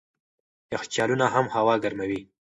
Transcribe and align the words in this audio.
یخچالونه 0.73 1.25
هم 1.33 1.45
هوا 1.55 1.75
ګرموي. 1.83 2.21